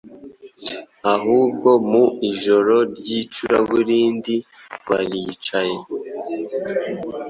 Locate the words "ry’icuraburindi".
2.95-4.35